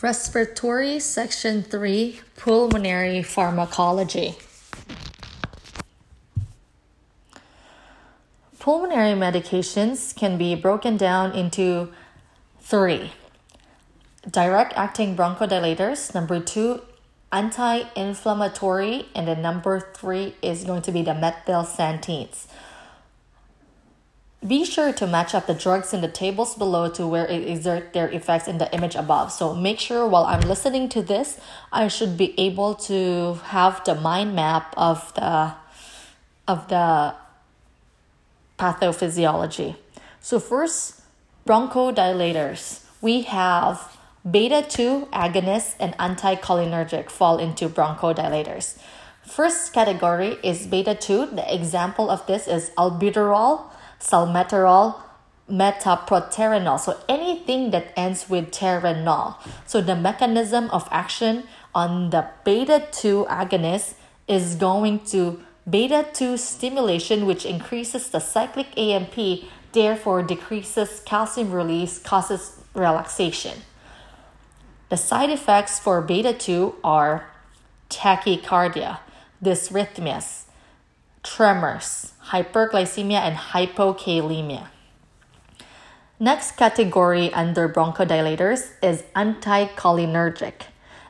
[0.00, 4.36] Respiratory Section 3 Pulmonary Pharmacology.
[8.60, 11.92] Pulmonary medications can be broken down into
[12.60, 13.10] three
[14.30, 16.80] direct acting bronchodilators, number two,
[17.32, 22.46] anti inflammatory, and then number three is going to be the methylxanthines.
[24.46, 27.92] Be sure to match up the drugs in the tables below to where it exert
[27.92, 29.32] their effects in the image above.
[29.32, 31.40] So make sure while I'm listening to this,
[31.72, 35.54] I should be able to have the mind map of the
[36.46, 37.14] of the
[38.58, 39.76] pathophysiology.
[40.20, 41.02] So first,
[41.46, 42.84] bronchodilators.
[43.00, 48.78] We have beta 2 agonists and anticholinergic fall into bronchodilators.
[49.26, 51.26] First category is beta 2.
[51.26, 53.64] The example of this is albuterol
[54.00, 54.96] salmeterol,
[55.50, 56.78] metaproterenol.
[56.78, 59.36] So anything that ends with terenol.
[59.66, 61.44] So the mechanism of action
[61.74, 63.94] on the beta 2 agonist
[64.26, 71.98] is going to beta 2 stimulation, which increases the cyclic AMP, therefore decreases calcium release,
[71.98, 73.62] causes relaxation.
[74.88, 77.30] The side effects for beta 2 are
[77.90, 78.98] tachycardia,
[79.42, 80.44] dysrhythmias,
[81.22, 84.68] tremors, hyperglycemia, and hypokalemia.
[86.20, 90.62] Next category under bronchodilators is anticholinergic.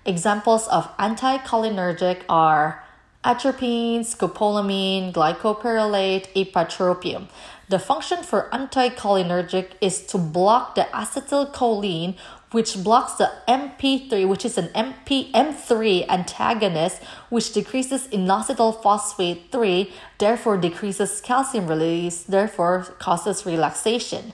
[0.04, 2.84] Examples of anticholinergic are
[3.24, 7.28] atropine, scopolamine, glycopyrrolate, ipratropium.
[7.68, 12.16] The function for anticholinergic is to block the acetylcholine
[12.50, 19.92] which blocks the MP3, which is an MP, M3 antagonist, which decreases inositol phosphate 3,
[20.18, 24.32] therefore decreases calcium release, therefore causes relaxation.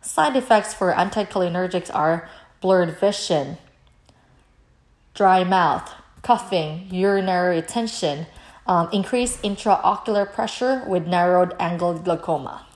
[0.00, 2.28] Side effects for anticholinergics are
[2.60, 3.58] blurred vision,
[5.14, 8.26] dry mouth, coughing, urinary retention,
[8.66, 12.66] um, increased intraocular pressure with narrowed angle glaucoma.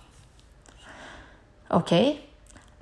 [1.70, 2.25] Okay,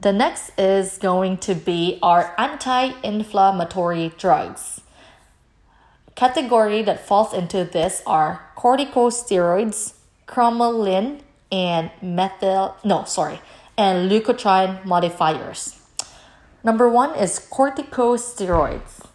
[0.05, 4.83] the next is going to be our anti-inflammatory drugs.
[6.15, 9.95] Category that falls into this are corticosteroids,
[10.29, 13.41] cromolyn, and methyl no sorry,
[13.79, 15.81] and leukotriene modifiers.
[16.63, 19.07] Number one is corticosteroids.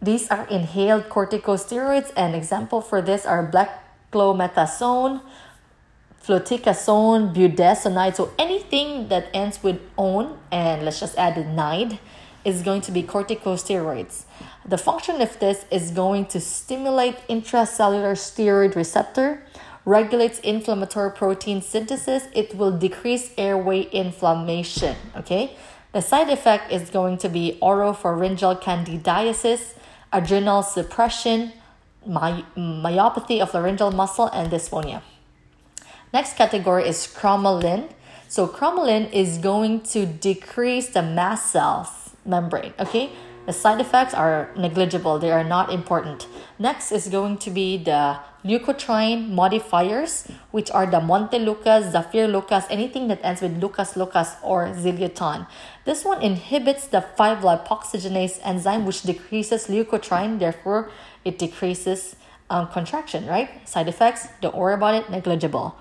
[0.00, 5.20] These are inhaled corticosteroids, and example for this are beclomethasone,
[6.22, 8.14] fluticasone, budesonide.
[8.14, 11.98] So anything that ends with on, and let's just add nide,
[12.44, 14.24] is going to be corticosteroids.
[14.64, 19.42] The function of this is going to stimulate intracellular steroid receptor,
[19.84, 24.96] regulates inflammatory protein synthesis, it will decrease airway inflammation.
[25.16, 25.56] Okay,
[25.92, 29.74] the side effect is going to be oropharyngeal candidiasis,
[30.12, 31.52] adrenal suppression,
[32.06, 35.02] my, myopathy of laryngeal muscle, and dysphonia.
[36.12, 37.90] Next category is cromolyn.
[38.28, 43.10] So cromolyn is going to decrease the mast cells membrane, okay?
[43.46, 46.28] The side effects are negligible, they are not important.
[46.58, 53.18] Next is going to be the leukotriene modifiers, which are the Montelukast, Zafirlukast, anything that
[53.24, 55.46] ends with lukast lukast or Zileuton.
[55.84, 60.90] This one inhibits the 5-lipoxygenase enzyme, which decreases leukotriene, therefore,
[61.24, 62.16] it decreases
[62.50, 63.66] um, contraction, right?
[63.66, 65.76] Side effects, don't worry about it, negligible.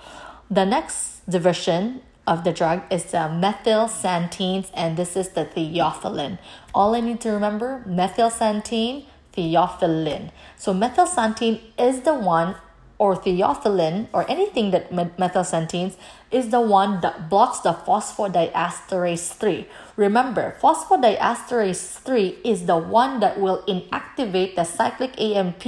[0.50, 6.38] The next division of the drug is the methylxanthines, and this is the theophylline.
[6.74, 10.32] All I need to remember methylxanthine, theophylline.
[10.56, 12.56] So, methylxanthine is the one
[13.00, 15.96] or theophylline or anything that methylxanthines
[16.32, 19.66] is the one that blocks the phosphodiesterase 3.
[19.96, 25.64] Remember, phosphodiesterase 3 is the one that will inactivate the cyclic AMP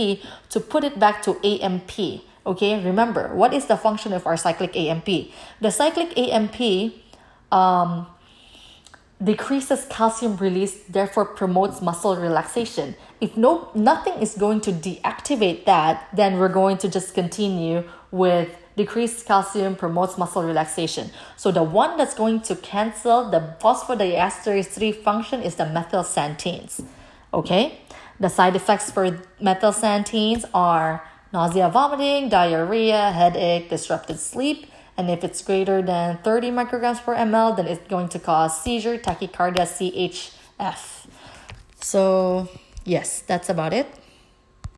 [0.49, 2.21] to put it back to AMP.
[2.45, 5.31] Okay, remember, what is the function of our cyclic AMP?
[5.61, 6.93] The cyclic AMP
[7.51, 8.07] um,
[9.23, 12.95] decreases calcium release, therefore promotes muscle relaxation.
[13.19, 18.49] If no nothing is going to deactivate that, then we're going to just continue with
[18.75, 21.11] decreased calcium promotes muscle relaxation.
[21.37, 26.83] So the one that's going to cancel the phosphodiesterase 3 function is the methylxanthines.
[27.33, 27.81] Okay?
[28.19, 31.03] The side effects for methylxanthines are
[31.33, 34.70] nausea, vomiting, diarrhea, headache, disrupted sleep,
[35.01, 38.99] and if it's greater than 30 micrograms per ml, then it's going to cause seizure,
[38.99, 41.07] tachycardia, CHF.
[41.81, 42.47] So,
[42.85, 43.87] yes, that's about it.